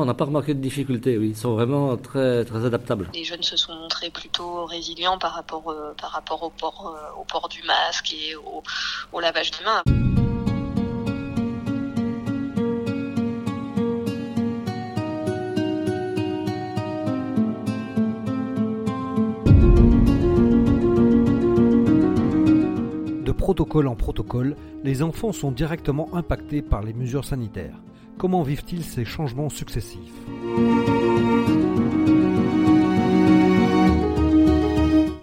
[0.00, 1.28] On n'a pas remarqué de difficultés, oui.
[1.28, 3.10] Ils sont vraiment très, très adaptables.
[3.12, 7.20] Les jeunes se sont montrés plutôt résilients par rapport, euh, par rapport au, port, euh,
[7.20, 8.62] au port du masque et au,
[9.12, 9.82] au lavage des mains.
[23.22, 27.76] De protocole en protocole, les enfants sont directement impactés par les mesures sanitaires.
[28.20, 30.12] Comment vivent-ils ces changements successifs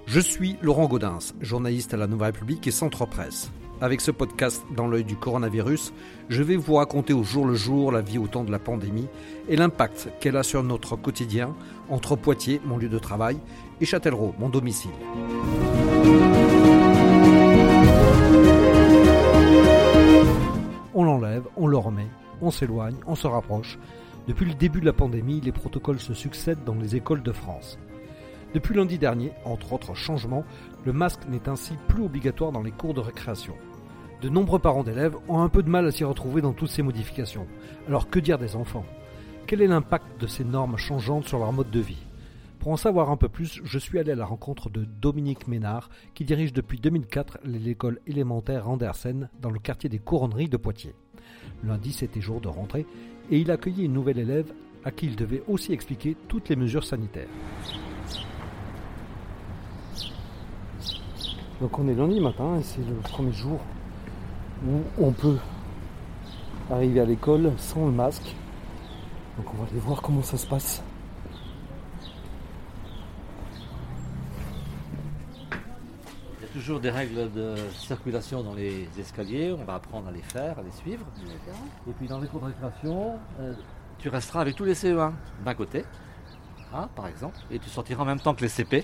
[0.07, 3.51] Je suis Laurent Gaudens, journaliste à la Nouvelle République et Centre Presse.
[3.81, 5.93] Avec ce podcast dans l'œil du coronavirus,
[6.29, 9.07] je vais vous raconter au jour le jour la vie au temps de la pandémie
[9.47, 11.55] et l'impact qu'elle a sur notre quotidien
[11.89, 13.37] entre Poitiers, mon lieu de travail,
[13.79, 14.89] et Châtellerault, mon domicile.
[20.95, 22.07] On l'enlève, on le remet,
[22.41, 23.77] on s'éloigne, on se rapproche.
[24.27, 27.77] Depuis le début de la pandémie, les protocoles se succèdent dans les écoles de France.
[28.53, 30.43] Depuis lundi dernier, entre autres changements,
[30.85, 33.53] le masque n'est ainsi plus obligatoire dans les cours de récréation.
[34.21, 36.81] De nombreux parents d'élèves ont un peu de mal à s'y retrouver dans toutes ces
[36.81, 37.45] modifications.
[37.87, 38.85] Alors que dire des enfants?
[39.45, 42.06] Quel est l'impact de ces normes changeantes sur leur mode de vie?
[42.67, 45.89] Pour en savoir un peu plus, je suis allé à la rencontre de Dominique Ménard,
[46.13, 50.93] qui dirige depuis 2004 l'école élémentaire Andersen dans le quartier des Couronneries de Poitiers.
[51.63, 52.85] Lundi, c'était jour de rentrée,
[53.31, 54.51] et il accueillait une nouvelle élève
[54.83, 57.29] à qui il devait aussi expliquer toutes les mesures sanitaires.
[61.61, 63.61] Donc on est lundi matin et c'est le premier jour
[64.67, 65.37] où on peut
[66.69, 68.35] arriver à l'école sans le masque.
[69.37, 70.83] Donc on va aller voir comment ça se passe.
[76.39, 79.55] Il y a toujours des règles de circulation dans les escaliers.
[79.57, 81.05] On va apprendre à les faire, à les suivre.
[81.87, 83.53] Et puis dans les cours de récréation, euh,
[83.99, 85.11] tu resteras avec tous les CE1
[85.45, 85.85] d'un côté,
[86.73, 88.83] hein, par exemple, et tu sortiras en même temps que les CP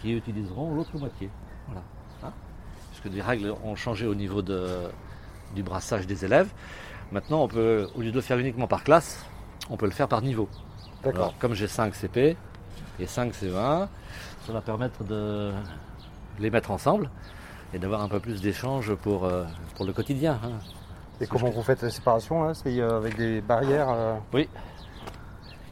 [0.00, 1.28] qui utiliseront l'autre moitié.
[1.66, 1.82] Voilà.
[2.22, 2.32] Hein.
[2.90, 4.88] Parce que des règles ont changé au niveau de,
[5.54, 6.48] du brassage des élèves.
[7.12, 9.26] Maintenant, on peut, au lieu de le faire uniquement par classe,
[9.68, 10.48] on peut le faire par niveau.
[11.02, 11.20] D'accord.
[11.20, 12.34] Alors, comme j'ai 5 CP
[12.98, 13.88] et 5 CE1,
[14.46, 15.52] ça va permettre de
[16.38, 17.10] les mettre ensemble
[17.72, 19.44] et d'avoir un peu plus d'échanges pour, euh,
[19.76, 20.38] pour le quotidien.
[20.44, 20.50] hein.
[21.20, 22.54] Et comment vous faites la séparation là?
[22.54, 24.48] C'est euh, avec des barrières euh, Oui.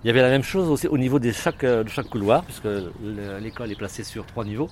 [0.04, 2.64] Il y avait la même chose aussi au niveau de chaque, de chaque couloir, puisque
[2.64, 4.68] le- l'école est placée sur trois niveaux.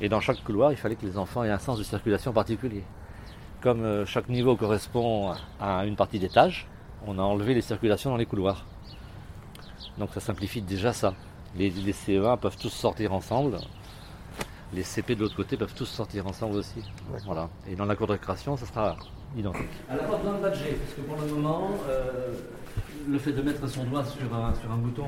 [0.00, 2.84] Et dans chaque couloir, il fallait que les enfants aient un sens de circulation particulier.
[3.62, 6.66] Comme chaque niveau correspond à une partie d'étage,
[7.06, 8.66] on a enlevé les circulations dans les couloirs.
[9.96, 11.14] Donc ça simplifie déjà ça.
[11.56, 13.56] Les, les CE1 peuvent tous sortir ensemble.
[14.74, 16.82] Les CP de l'autre côté peuvent tous sortir ensemble aussi.
[17.24, 17.48] Voilà.
[17.68, 18.96] Et dans la cour de récréation, ça sera
[19.36, 19.62] identique.
[19.88, 22.32] Elle n'a pas besoin de badger, parce que pour le moment, euh,
[23.08, 25.06] le fait de mettre son doigt sur un, sur un bouton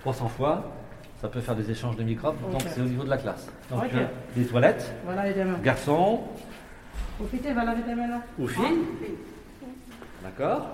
[0.00, 0.72] 300 fois,
[1.20, 2.68] ça peut faire des échanges de microbes, donc Ok.
[2.74, 3.46] c'est au niveau de la classe.
[3.70, 3.90] Donc Ok.
[3.94, 5.24] euh, les toilettes, Voilà
[5.62, 6.20] garçons
[7.18, 8.20] Profitez, va laver tes mains là.
[8.38, 8.78] ou filles.
[10.22, 10.68] D'accord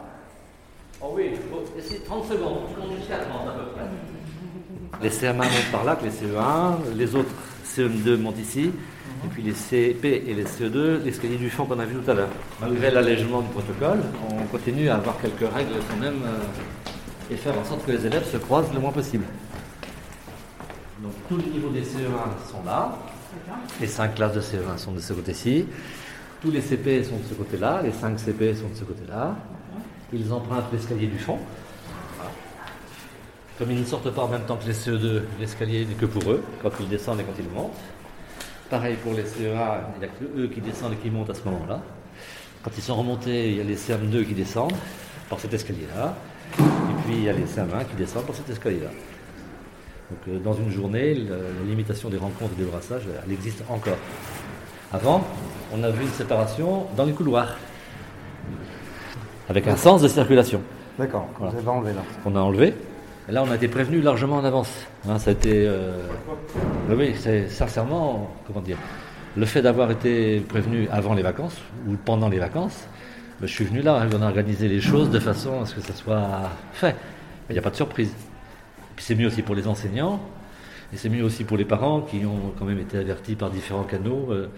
[1.01, 3.83] Oh oui, faut essayer 30 secondes, tu comptes jusqu'à 30 à peu près.
[5.03, 7.31] Les CM1 montent par là, que les CE1, les autres
[7.77, 8.71] CM2 montent ici,
[9.25, 12.15] et puis les CP et les CE2, l'escalier du fond qu'on a vu tout à
[12.15, 12.29] l'heure.
[12.61, 14.01] Malgré l'allègement du protocole,
[14.31, 18.07] on continue à avoir quelques règles quand même euh, et faire en sorte que les
[18.07, 19.25] élèves se croisent le moins possible.
[21.03, 22.99] Donc tous les niveaux des CE1 sont là,
[23.81, 25.67] les 5 classes de CE1 sont de ce côté-ci,
[26.43, 29.37] tous les CP sont de ce côté-là, les 5 CP sont de ce côté-là.
[30.13, 31.39] Ils empruntent l'escalier du fond.
[33.59, 33.59] Voilà.
[33.59, 36.31] Comme ils ne sortent pas en même temps que les CE2, l'escalier n'est que pour
[36.31, 37.73] eux, quand ils descendent et quand ils montent.
[38.71, 41.35] Pareil pour les CE1, il n'y a que eux qui descendent et qui montent à
[41.35, 41.81] ce moment-là.
[42.63, 44.73] Quand ils sont remontés, il y a les CM2 qui descendent
[45.29, 46.15] par cet escalier-là.
[46.59, 46.63] Et
[47.05, 48.91] puis il y a les CM1 qui descendent par cet escalier-là.
[50.11, 51.37] Donc euh, dans une journée, la
[51.67, 53.97] limitation des rencontres et des brassages, elle existe encore.
[54.93, 55.25] Avant,
[55.75, 57.57] on a vu une séparation dans les couloirs,
[59.49, 60.61] avec un sens de circulation
[60.99, 61.53] D'accord, Voilà.
[61.53, 62.03] vous avez enlevé là.
[62.23, 62.75] qu'on a enlevé.
[63.29, 64.87] Et là, on a été prévenu largement en avance.
[65.09, 65.97] Hein, ça a été, euh,
[66.89, 68.79] oui, oui, c'est sincèrement, comment dire,
[69.37, 72.87] le fait d'avoir été prévenu avant les vacances ou pendant les vacances,
[73.41, 75.75] ben, je suis venu là, hein, on a organisé les choses de façon à ce
[75.77, 76.97] que ça soit fait.
[77.49, 78.13] Il n'y a pas de surprise.
[78.97, 80.21] Puis c'est mieux aussi pour les enseignants,
[80.93, 83.85] et c'est mieux aussi pour les parents qui ont quand même été avertis par différents
[83.85, 84.49] canaux euh,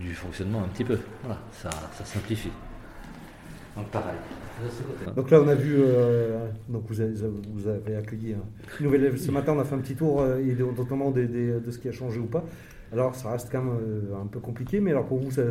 [0.00, 0.98] du fonctionnement un petit peu.
[1.22, 2.50] Voilà, ça, ça simplifie.
[3.76, 4.16] Donc pareil.
[5.16, 7.12] Donc là, on a vu, euh, donc vous avez,
[7.52, 9.16] vous avez accueilli un- une nouvelle élève.
[9.18, 11.78] Ce matin, on a fait un petit tour, euh, et notamment des- des- de ce
[11.78, 12.44] qui a changé ou pas.
[12.92, 13.74] Alors, ça reste quand même
[14.12, 15.42] euh, un peu compliqué, mais alors pour vous, ça,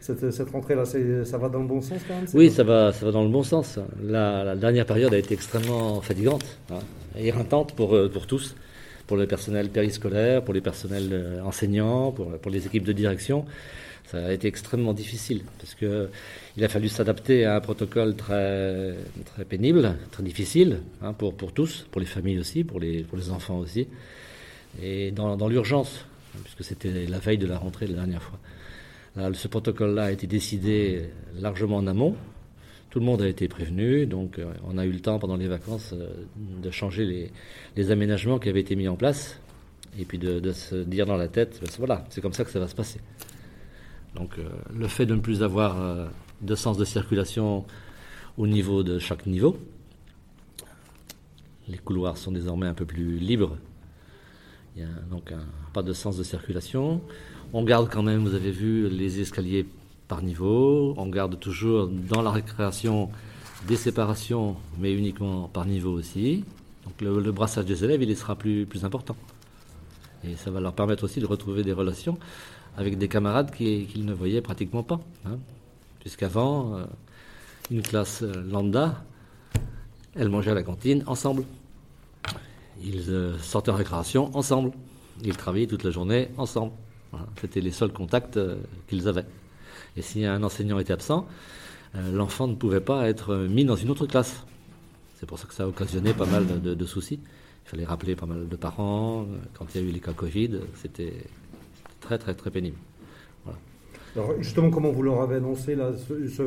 [0.00, 3.06] cette, cette rentrée-là, ça va dans le bon sens quand même Oui, ça va, ça
[3.06, 3.78] va dans le bon sens.
[4.02, 6.78] La, la dernière période a été extrêmement fatigante, hein,
[7.18, 8.54] éreintante pour, pour tous,
[9.06, 13.44] pour le personnel périscolaire, pour les personnels enseignants, pour, pour les équipes de direction.
[14.06, 16.08] Ça a été extrêmement difficile parce que
[16.56, 18.94] il a fallu s'adapter à un protocole très,
[19.24, 23.18] très pénible, très difficile hein, pour, pour tous, pour les familles aussi, pour les, pour
[23.18, 23.88] les enfants aussi,
[24.80, 26.04] et dans, dans l'urgence,
[26.44, 28.38] puisque c'était la veille de la rentrée la dernière fois.
[29.32, 31.08] Ce protocole-là a été décidé
[31.40, 32.14] largement en amont.
[32.90, 35.48] Tout le monde a été prévenu, donc euh, on a eu le temps pendant les
[35.48, 36.08] vacances euh,
[36.62, 37.30] de changer les,
[37.76, 39.38] les aménagements qui avaient été mis en place
[39.98, 42.50] et puis de, de se dire dans la tête, ben, voilà, c'est comme ça que
[42.50, 43.00] ça va se passer.
[44.16, 46.08] Donc euh, le fait de ne plus avoir euh,
[46.40, 47.64] de sens de circulation
[48.38, 49.58] au niveau de chaque niveau,
[51.68, 53.56] les couloirs sont désormais un peu plus libres.
[54.74, 55.32] Il y a donc
[55.72, 57.00] pas de sens de circulation.
[57.52, 59.66] On garde quand même, vous avez vu, les escaliers
[60.06, 60.94] par niveau.
[60.98, 63.10] On garde toujours dans la récréation
[63.66, 66.44] des séparations, mais uniquement par niveau aussi.
[66.84, 69.16] Donc le, brassage des élèves, il sera plus important.
[70.24, 72.18] Et ça va leur permettre aussi de retrouver des relations
[72.76, 75.00] avec des camarades qui- qu'ils ne voyaient pratiquement pas.
[75.24, 75.38] hein.
[76.00, 76.84] Puisqu'avant, euh,
[77.70, 79.02] une classe euh, lambda,
[80.14, 81.44] elle mangeait à la cantine ensemble.
[82.82, 84.72] Ils euh, sortaient en récréation ensemble.
[85.24, 86.72] Ils travaillaient toute la journée ensemble.
[87.40, 88.38] C'était les seuls contacts
[88.88, 89.24] qu'ils avaient.
[89.96, 91.26] Et si un enseignant était absent,
[92.12, 94.44] l'enfant ne pouvait pas être mis dans une autre classe.
[95.18, 97.18] C'est pour ça que ça a occasionné pas mal de, de- soucis.
[97.64, 99.26] Il fallait rappeler pas mal de parents.
[99.54, 101.14] Quand il y a eu les cas Covid, c'était
[102.00, 102.76] très très très pénible.
[104.14, 106.42] Alors justement, comment vous leur avez annoncé là, ce, ce-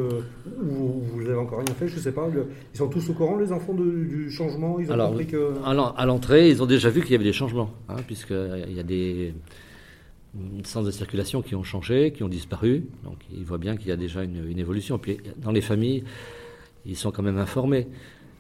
[0.60, 2.28] ou vous avez encore rien fait, je sais pas.
[2.28, 5.28] le- ils sont tous au courant, les enfants, de- du changement Ils ont Alors, compris
[5.28, 5.54] que.
[5.64, 8.74] à l'en- à l'entrée, ils ont déjà vu qu'il y avait des changements, hein, puisqu'il
[8.74, 9.36] y a des
[10.34, 12.86] mm, sens de circulation qui ont changé, qui ont disparu.
[13.04, 14.98] Donc ils voient bien qu'il y a déjà une, une évolution.
[14.98, 16.04] Puis dans les familles,
[16.88, 17.88] ils sont quand même informés.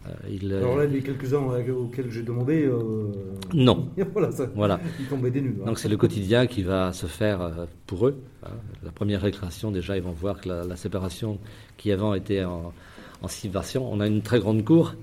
[0.07, 2.63] Euh, ils, Alors là, les quelques-uns euh, auxquels j'ai demandé.
[2.66, 3.12] euh,
[3.54, 3.90] Non.
[4.13, 4.80] voilà, ça, Voilà.
[5.00, 5.56] ils tombaient des nues.
[5.62, 5.66] hein.
[5.66, 8.22] Donc c'est le quotidien qui va se faire euh, pour eux.
[8.46, 8.51] hein.
[8.84, 11.38] La première récréation, déjà, ils vont voir que la, la séparation
[11.78, 12.74] qui avant était en,
[13.22, 14.96] en six versions, on a une très grande cour,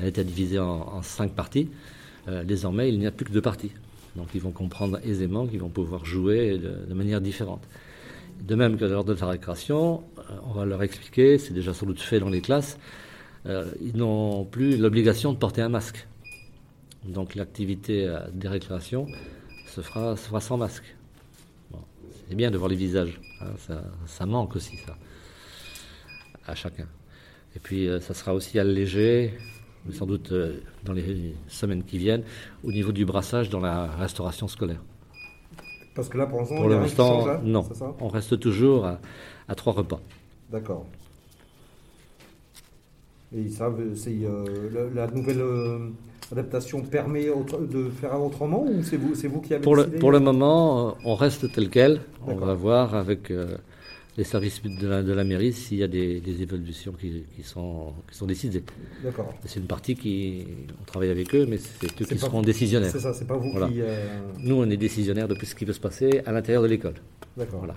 [0.00, 1.68] elle était divisée en, en cinq parties.
[2.28, 3.72] Euh, désormais, il n'y a plus que deux parties.
[4.16, 7.62] Donc ils vont comprendre aisément qu'ils vont pouvoir jouer de, de manière différente.
[8.42, 11.86] De même que lors de la récréation, euh, on va leur expliquer, c'est déjà sans
[11.86, 12.78] doute fait dans les classes, euh,
[13.46, 16.06] ils n'ont plus l'obligation de porter un masque.
[17.04, 19.06] Donc l'activité euh, des récréations
[19.66, 20.94] se fera, se fera sans masque.
[21.70, 21.78] Bon,
[22.28, 24.96] c'est bien de voir les visages, hein, ça, ça manque aussi ça,
[26.46, 26.86] à chacun.
[27.56, 29.32] Et puis euh, ça sera aussi allégé,
[29.90, 32.24] sans doute euh, dans les semaines qui viennent,
[32.62, 34.82] au niveau du brassage dans la restauration scolaire.
[35.94, 37.62] Parce que là, pour l'instant, Pour l'instant, non.
[37.74, 37.96] ça?
[37.98, 39.00] On reste toujours à,
[39.48, 40.00] à trois repas.
[40.50, 40.86] D'accord.
[43.36, 44.44] Et ils savent, c'est euh,
[44.94, 45.78] la, la nouvelle euh,
[46.32, 49.84] adaptation permet autre- de faire autrement ou c'est vous, c'est vous qui avez Pour le,
[49.84, 52.00] décidé pour le moment, euh, on reste tel quel.
[52.26, 53.56] On va voir avec euh,
[54.16, 57.44] les services de la, de la mairie s'il y a des, des évolutions qui, qui
[57.44, 58.64] sont, qui sont décidées.
[59.04, 59.32] D'accord.
[59.46, 60.44] C'est une partie qui.
[60.80, 62.90] On travaille avec eux, mais c'est eux qui seront décisionnaires.
[62.90, 63.68] C'est ça, c'est pas vous Voilà.
[63.68, 63.80] qui.
[63.80, 66.94] euh, Nous, on est décisionnaires de ce qui peut se passer à l'intérieur de l'école.
[67.36, 67.60] D'accord.
[67.60, 67.76] Voilà.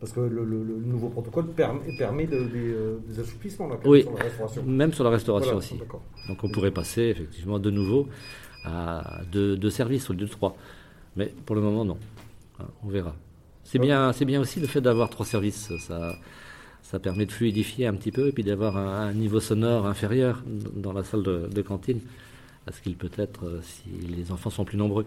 [0.00, 3.76] Parce que le, le- le nouveau protocole permet, permet de- des, euh, des assouplissements là,
[3.84, 4.02] Oui.
[4.02, 4.62] sur la restauration.
[4.64, 5.78] Même sur la restauration Voilà, aussi.
[6.28, 8.08] Donc on pourrait passer effectivement de nouveau
[8.64, 10.56] à deux, deux services au lieu de trois.
[11.16, 11.98] Mais pour le moment, non.
[12.58, 13.14] Hein, On verra.
[13.64, 13.86] C'est Ouais.
[13.86, 15.70] bien, c'est bien aussi le fait d'avoir trois services.
[15.78, 16.16] Ça,
[16.82, 20.42] ça permet de fluidifier un petit peu et puis d'avoir un, un niveau sonore inférieur
[20.74, 22.00] dans la salle de, de cantine
[22.66, 25.04] à ce qu'il peut être euh, si les enfants sont plus nombreux.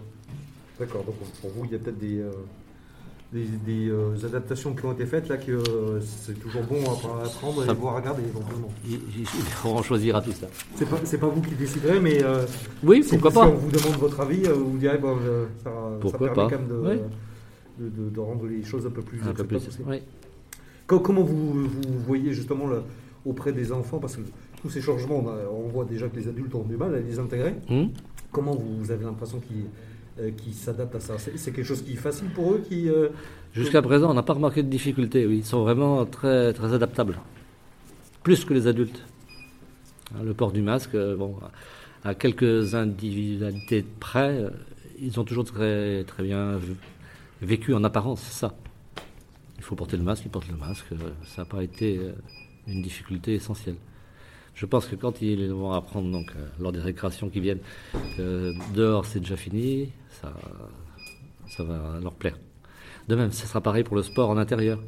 [0.80, 1.04] D'accord.
[1.04, 2.32] Donc pour vous, il y a peut-être des, euh,
[3.34, 7.26] des, des, euh, adaptations qui ont été faites là que euh, c'est toujours bon à,
[7.26, 8.70] à prendre et Ça- voir regarder éventuellement.
[8.86, 10.48] Il, il- il faut en choisir à tout ça.
[10.76, 12.46] C'est pas, c'est pas vous qui déciderez, mais euh,
[12.84, 15.46] Oui, si, pourquoi si pas on vous demande votre avis, euh, vous direz bon, euh,
[15.64, 16.56] ça, ça Pourquoi permet pas.
[16.56, 17.00] quand même de, Oui.
[17.80, 19.56] de, de- de rendre les choses un peu plus Un peu plus.
[19.58, 20.02] acceptables aussi.
[20.02, 20.02] oui.
[20.86, 21.70] Co- Comment vous, vous
[22.06, 22.84] voyez justement le-
[23.26, 24.22] auprès des enfants, parce que
[24.62, 27.00] tous ces changements, on, a- on voit déjà que les adultes ont du mal à
[27.00, 27.56] les intégrer.
[27.70, 27.90] Hum
[28.32, 29.66] Comment vous, vous avez l'impression qu'ils
[30.20, 33.10] euh, qu'ils s'adaptent à ça C'est quelque chose qui est facile pour eux qui, euh,
[33.54, 35.26] Jusqu'à présent, on n'a pas remarqué de difficultés.
[35.26, 37.20] Oui, ils sont vraiment très, très adaptables.
[38.22, 39.04] Plus que les adultes.
[40.14, 41.36] Hein, Le port du masque, euh, bon,
[42.04, 44.46] à quelques individualités près,
[45.00, 46.60] ils ont toujours très, très bien
[47.42, 48.54] vécu en apparence, ça.
[49.58, 50.86] Il faut porter le masque, ils portent le masque.
[51.26, 52.00] Ça n'a pas été
[52.68, 53.76] une difficulté essentielle.
[54.56, 57.60] Je pense que quand ils vont apprendre, donc, euh, lors des récréations qui viennent,
[58.18, 59.92] que dehors c'est déjà fini,
[60.22, 60.34] ça,
[61.50, 62.38] ça va leur plaire.
[63.08, 64.80] De même, ce sera pareil pour le sport en intérieur.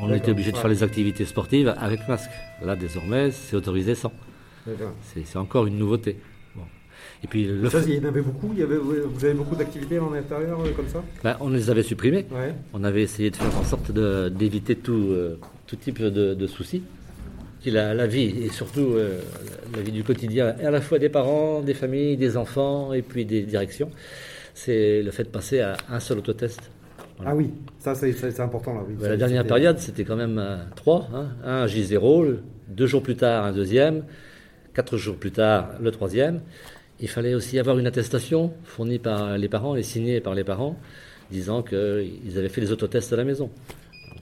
[0.00, 2.30] On était obligé de faire les activités sportives avec masque.
[2.62, 4.12] Là, désormais, c'est autorisé sans.
[5.02, 6.18] C'est encore une nouveauté.
[7.24, 8.50] Et puis le ça, il y en avait beaucoup.
[8.52, 11.02] Il y avait, vous avez beaucoup d'activités en intérieur euh, comme ça?
[11.24, 12.26] Ben, On les avait supprimées.
[12.72, 16.82] On avait essayé de faire en sorte d'éviter tout, euh, tout type de, soucis.
[17.66, 19.18] La, la, vie et surtout euh,
[19.74, 23.24] la vie du quotidien, à la fois des parents, des familles, des enfants et puis
[23.24, 23.90] des directions,
[24.54, 26.70] c'est le fait de passer à un seul autotest.
[27.24, 28.80] Ah oui, ça c'est important là.
[28.86, 28.94] Oui.
[29.00, 30.40] la dernière période, c'était quand même
[30.76, 31.08] trois.
[31.12, 31.28] Hein.
[31.44, 32.36] Un J0,
[32.68, 34.04] deux jours plus tard un deuxième,
[34.74, 36.40] quatre jours plus tard le troisième.
[37.00, 40.76] Il fallait aussi avoir une attestation fournie par les parents et signée par les parents,
[41.30, 43.50] disant qu'ils avaient fait les autotests à la maison.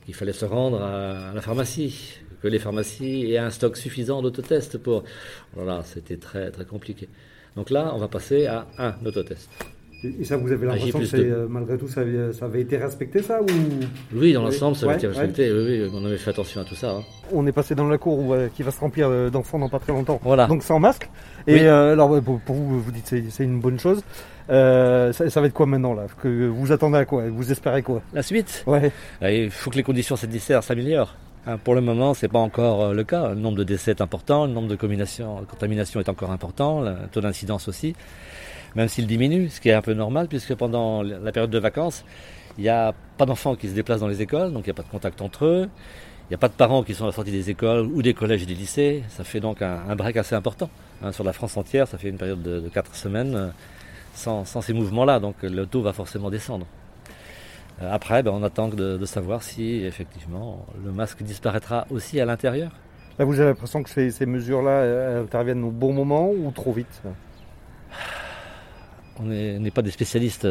[0.08, 4.76] il fallait se rendre à la pharmacie, que les pharmacies aient un stock suffisant d'autotests
[4.76, 5.02] pour.
[5.54, 7.08] Voilà, c'était très très compliqué.
[7.56, 9.48] Donc là, on va passer à un autotest.
[10.20, 13.46] Et ça, vous avez l'impression que euh, malgré tout, ça avait, été respecté, ça ou...
[14.14, 15.50] Oui, dans l'ensemble, ça avait été respecté.
[15.50, 16.90] Oui, on avait fait attention à tout ça.
[16.90, 17.02] Hein.
[17.32, 19.78] On est passé dans la cour euh, qui va se remplir euh, d'enfants dans pas
[19.78, 20.20] très longtemps.
[20.22, 20.46] Voilà.
[20.46, 21.08] Donc sans masque.
[21.46, 24.02] Et alors, pour, vous, vous dites c'est une bonne chose.
[24.48, 26.04] ça, va être quoi maintenant là?
[26.22, 27.22] Que Vous attendez à quoi?
[27.30, 28.02] Vous espérez quoi?
[28.12, 28.64] La suite?
[28.66, 28.92] Ouais.
[29.22, 31.16] Il faut que les conditions sanitaires s'améliorent.
[31.46, 33.30] Hein, pour le moment, c'est pas encore le cas.
[33.30, 37.20] Le nombre de décès est important, le nombre de contaminations est encore important, le taux
[37.20, 37.94] d'incidence aussi
[38.74, 42.04] même s'il diminue, ce qui est un peu normal, puisque pendant la période de vacances,
[42.58, 44.74] il n'y a pas d'enfants qui se déplacent dans les écoles, donc il n'y a
[44.74, 45.68] pas de contact entre eux.
[46.24, 48.14] Il n'y a pas de parents qui sont à la sortie des écoles ou des
[48.14, 49.02] collèges et des lycées.
[49.10, 50.70] Ça fait donc un, break assez important.
[51.02, 53.48] Hein, sur la France entière, ça fait une période de, quatre semaines euh,
[54.14, 55.20] sans, ces mouvements-là.
[55.20, 56.66] Donc le taux va forcément descendre.
[57.82, 62.70] Euh, après, ben, on attend de, savoir si effectivement le masque disparaîtra aussi à l'intérieur.
[63.18, 67.02] Là, vous avez l'impression que ces, ces mesures-là interviennent au bon moment ou trop vite
[69.20, 70.48] on n'est pas des spécialistes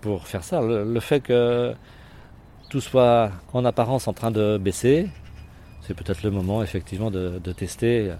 [0.00, 0.60] pour faire ça.
[0.60, 1.74] Le, fait que
[2.70, 5.08] tout soit en apparence en train de baisser,
[5.82, 8.14] c'est peut-être le moment effectivement de, tester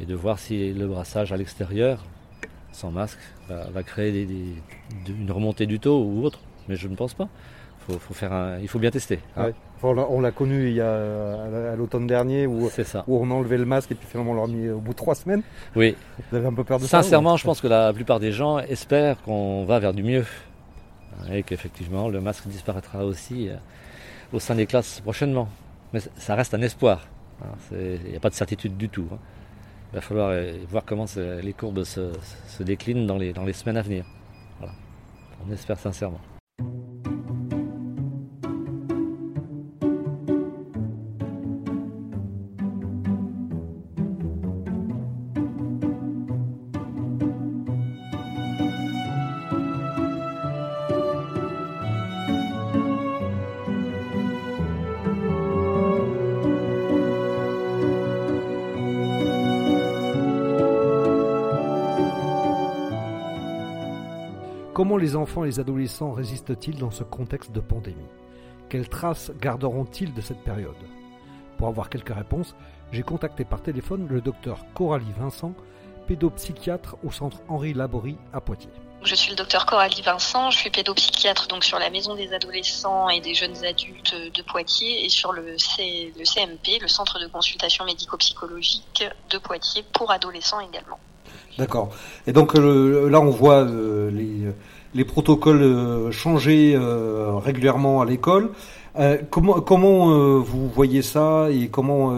[0.00, 2.04] et de voir si le brassage à l'extérieur,
[2.72, 3.18] sans masque,
[3.48, 4.26] va, créer
[5.08, 6.40] une remontée du taux ou autre.
[6.68, 7.28] Mais je ne pense pas.
[7.88, 9.20] Faut, faire il faut bien tester.
[9.36, 9.52] Hein.
[9.80, 13.04] on l'a connu il y a à l'automne dernier où, ça.
[13.06, 14.96] où on a enlevé le masque et puis finalement on l'a remis au bout de
[14.96, 15.42] trois semaines.
[15.76, 15.94] Oui.
[16.30, 18.58] Vous avez un peu peur de ça Sincèrement, je pense que la plupart des gens
[18.58, 20.24] espèrent qu'on va vers du mieux
[21.30, 23.54] et qu'effectivement le masque disparaîtra aussi euh,
[24.32, 25.48] au sein des classes prochainement.
[25.92, 27.06] Mais ça reste un espoir.
[27.42, 27.54] Hein.
[27.70, 29.06] Il n'y a pas de certitude du tout.
[29.12, 29.18] Hein.
[29.92, 32.10] Il va falloir euh, voir comment les courbes se,
[32.60, 34.04] déclinent dans les, dans les semaines à venir.
[35.46, 36.20] On espère sincèrement.
[65.06, 68.10] Les enfants et les adolescents résistent-ils dans ce contexte de pandémie?
[68.68, 70.74] Quelles traces garderont-ils de cette période?
[71.58, 72.56] Pour avoir quelques réponses,
[72.90, 75.54] j'ai contacté par téléphone le docteur Coralie Vincent,
[76.08, 78.72] pédopsychiatre au centre Henri Laborie à Poitiers.
[79.04, 83.08] Je suis le docteur Coralie Vincent, je suis pédopsychiatre donc sur la maison des adolescents
[83.08, 87.84] et des jeunes adultes de Poitiers et sur le, le CMP, le centre de consultation
[87.84, 90.98] médico-psychologique de Poitiers pour adolescents également.
[91.58, 91.90] D'accord.
[92.26, 94.52] Et donc euh, là on voit euh, les
[94.96, 98.50] les protocoles euh, changés euh, régulièrement à l'école.
[98.98, 102.16] Euh, comment comment vous voyez ça et comment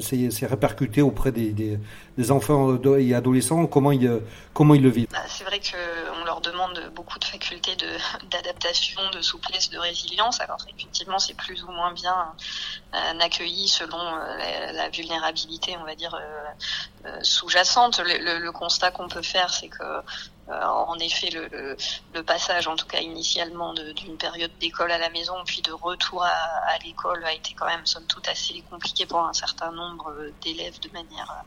[0.00, 1.78] c'est répercuté auprès des,
[2.18, 3.66] des, enfants et adolescents?
[3.66, 4.20] Comment ils
[4.52, 5.06] comment ils le vivent?
[5.12, 7.76] Bah, C'est vrai qu'on leur demande beaucoup de facultés
[8.32, 10.40] d'adaptation, de, souplesse, de résilience.
[10.40, 12.16] Alors effectivement, c'est plus ou moins bien
[13.20, 14.02] accueilli selon
[14.74, 16.20] la, vulnérabilité, on va dire
[17.22, 18.00] sous-jacente.
[18.04, 19.84] Le, constat qu'on peut faire, c'est que
[20.50, 21.76] en effet, le,
[22.14, 26.24] le, passage, en tout cas initialement, d'une période d'école à la maison, puis de retour
[26.24, 30.80] à, l'école, a été quand même, somme toute, assez compliqué pour un certain nombre d'élèves
[30.80, 31.44] de manière,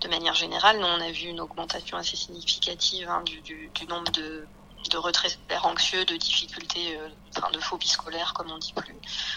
[0.00, 0.78] de manière générale.
[0.78, 4.46] Nous, on a vu une augmentation assez significative hein, du nombre de
[4.90, 8.94] de retrait scolaire anxieux, de difficultés, euh, enfin de phobie scolaire, comme on dit plus,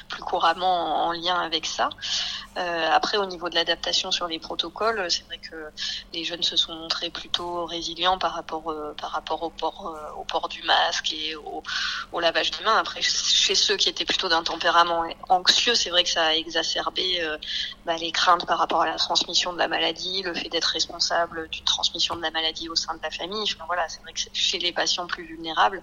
[0.07, 1.89] plus couramment en, lien avec ça.
[2.57, 5.71] Euh, après, au niveau de l'adaptation sur les protocoles, c'est vrai que
[6.13, 10.23] les jeunes se sont montrés plutôt résilients par rapport, euh, par rapport au port, au
[10.23, 11.63] port du masque et au,
[12.11, 12.77] au, lavage des mains.
[12.77, 17.27] Après, chez ceux qui étaient plutôt d'un tempérament anxieux, c'est vrai que ça a exacerbé
[17.85, 21.49] bah, les craintes par rapport à la transmission de la maladie, le fait d'être responsable
[21.49, 23.43] d'une transmission de la maladie au sein de la famille.
[23.43, 25.81] Enfin, voilà, c'est vrai que chez les patients plus vulnérables,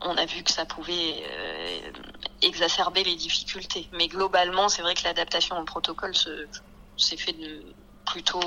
[0.00, 1.22] on a vu que ça pouvait
[2.40, 3.86] exacerber les difficultés.
[3.92, 7.36] Mais globalement, c'est vrai que l'adaptation au protocole s'est fait
[8.06, 8.40] plutôt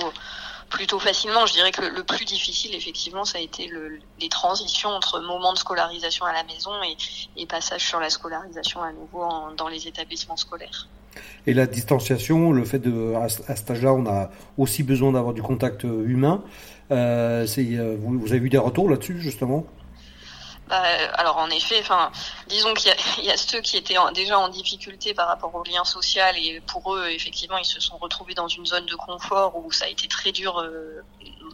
[0.74, 1.46] plutôt facilement.
[1.46, 5.54] Je dirais que le, plus difficile, effectivement, ça a été le, les transitions entre moment
[5.54, 6.72] de scolarisation à la maison
[7.38, 9.24] et, passage sur la scolarisation à nouveau
[9.56, 10.88] dans les établissements scolaires.
[11.46, 15.44] Et la distanciation, le fait de, à, cet âge-là, on a aussi besoin d'avoir du
[15.44, 16.44] contact humain.
[16.90, 19.66] Euh, euh vous, vous, avez eu des retours là-dessus, justement?
[20.68, 20.82] Bah,
[21.16, 22.12] alors en effet, enfin,
[22.48, 22.94] disons qu'il
[23.24, 26.96] y, a ceux qui étaient déjà en difficulté par rapport au lien social et pour
[26.96, 30.08] eux, effectivement, ils se sont retrouvés dans une zone de confort où ça a été
[30.08, 31.06] très dur euh,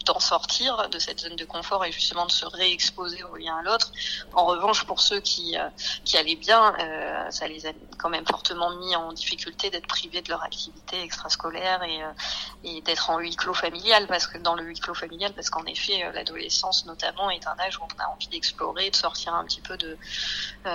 [0.05, 3.61] d'en sortir de cette zone de confort et justement de se réexposer au lien à
[3.63, 3.91] l'autre.
[4.33, 5.69] En revanche, pour ceux qui euh,
[6.05, 10.21] qui allaient bien, euh, ça les a quand même fortement mis en difficulté d'être privés
[10.21, 12.11] de leur activité extrascolaire et euh,
[12.63, 15.65] et d'être en huis clos familial parce que dans le huis clos familial parce qu'en
[15.65, 19.61] effet l'adolescence notamment est un âge où on a envie d'explorer, de sortir un petit
[19.61, 19.97] peu de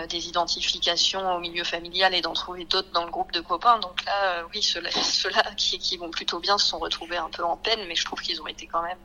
[0.08, 3.78] des identifications au milieu familial et d'en trouver d'autres dans le groupe de copains.
[3.78, 7.44] Donc là, oui, ceux-là, ceux qui, qui vont plutôt bien se sont retrouvés un peu
[7.44, 8.98] en peine, mais je trouve qu'ils ont été quand même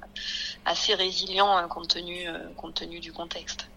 [0.66, 3.70] assez résilient hein, compte tenu euh, compte tenu du contexte.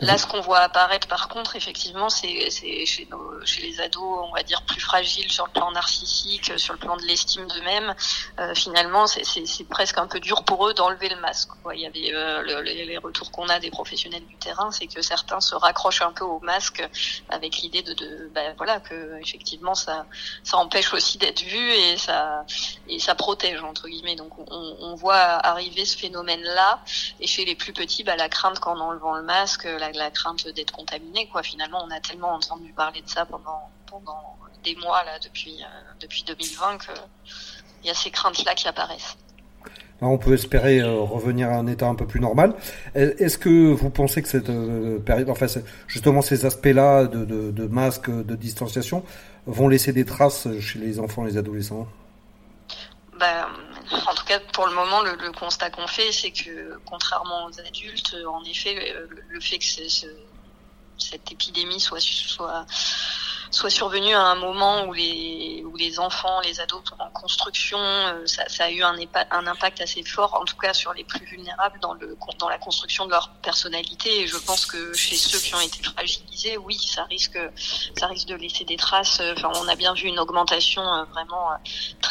[0.00, 4.42] Là, ce qu'on voit apparaître, par contre, effectivement, c'est chez, chez les ados, on va
[4.42, 7.94] dire, plus fragiles sur le plan narcissique, sur le plan de l'estime d'eux-mêmes.
[8.40, 11.50] Euh, finalement, c'est presque un peu dur pour eux d'enlever le masque.
[11.72, 15.40] Il y avait euh, les retours qu'on a des professionnels du terrain, c'est que certains
[15.40, 16.82] se raccrochent un peu au masque
[17.28, 20.06] avec l'idée de, de ben, voilà, que effectivement, ça,
[20.42, 22.44] ça empêche aussi d'être vu et ça,
[22.88, 24.16] et ça protège entre guillemets.
[24.16, 26.80] Donc, on, on voit arriver ce phénomène-là.
[27.20, 30.72] Et chez les plus petits, bah, la crainte qu'en enlevant le masque, la, crainte d'être
[30.72, 31.28] contaminé.
[31.28, 31.42] Quoi.
[31.42, 35.92] Finalement, on a tellement entendu parler de ça pendant, pendant des mois là, depuis, euh,
[36.00, 36.94] depuis 2020 qu'il
[37.84, 39.16] y a ces craintes-là qui apparaissent.
[40.00, 42.54] On peut espérer euh, revenir à un état un peu plus normal.
[42.94, 45.46] Est-ce que vous pensez que cette euh, période, enfin
[45.86, 49.02] justement ces aspects-là de, de, de masque, de distanciation,
[49.46, 51.86] vont laisser des traces chez les enfants et les adolescents?
[54.52, 58.94] Pour le moment, le, constat qu'on fait, c'est que contrairement aux adultes, en effet,
[59.28, 59.64] le, fait que
[60.98, 62.66] cette épidémie soit, soit
[63.54, 68.64] soit survenu à un moment où les enfants, les ados sont en construction, euh, ça,
[68.64, 68.96] a eu un,
[69.46, 73.30] impact assez fort, en tout cas sur les plus vulnérables dans la construction de leur
[73.42, 74.22] personnalité.
[74.22, 78.64] Et je pense que chez ceux qui ont été fragilisés, oui, ça risque de laisser
[78.64, 79.22] des traces.
[79.44, 81.56] On a bien vu une augmentation euh, vraiment euh,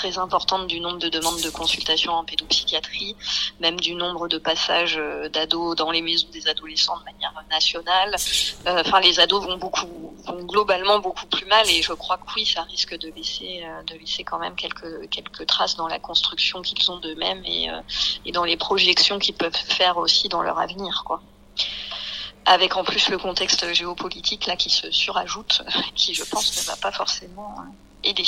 [0.04, 3.16] très importante du nombre de demandes de consultation en pédopsychiatrie,
[3.62, 5.00] même du nombre de passages
[5.32, 8.16] d'ados dans les maisons des adolescents de manière nationale.
[8.68, 12.46] Enfin, les ados vont beaucoup vont globalement beaucoup plus mal et je crois que oui,
[12.46, 16.62] ça risque de laisser, euh, de laisser quand même quelques, quelques traces dans la construction
[16.62, 17.82] qu'ils ont d'eux-mêmes et, euh,
[18.26, 21.22] et dans les projections qu'ils peuvent faire aussi dans leur avenir, quoi
[22.46, 25.62] avec en plus le contexte géopolitique là qui se surajoute,
[25.96, 28.28] qui je pense ne va pas forcément euh, aider.